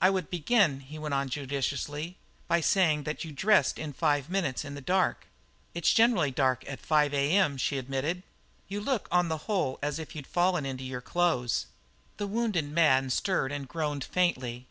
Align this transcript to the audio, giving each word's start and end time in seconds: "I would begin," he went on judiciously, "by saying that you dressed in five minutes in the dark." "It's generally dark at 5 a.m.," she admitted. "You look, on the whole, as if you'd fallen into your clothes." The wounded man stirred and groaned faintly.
"I 0.00 0.08
would 0.08 0.30
begin," 0.30 0.78
he 0.78 1.00
went 1.00 1.14
on 1.14 1.28
judiciously, 1.28 2.16
"by 2.46 2.60
saying 2.60 3.02
that 3.02 3.24
you 3.24 3.32
dressed 3.32 3.76
in 3.76 3.92
five 3.92 4.30
minutes 4.30 4.64
in 4.64 4.76
the 4.76 4.80
dark." 4.80 5.26
"It's 5.74 5.92
generally 5.92 6.30
dark 6.30 6.62
at 6.70 6.78
5 6.78 7.12
a.m.," 7.12 7.56
she 7.56 7.76
admitted. 7.76 8.22
"You 8.68 8.80
look, 8.80 9.08
on 9.10 9.26
the 9.28 9.36
whole, 9.50 9.80
as 9.82 9.98
if 9.98 10.14
you'd 10.14 10.28
fallen 10.28 10.64
into 10.64 10.84
your 10.84 11.00
clothes." 11.00 11.66
The 12.18 12.28
wounded 12.28 12.70
man 12.70 13.10
stirred 13.10 13.50
and 13.50 13.66
groaned 13.66 14.04
faintly. 14.04 14.68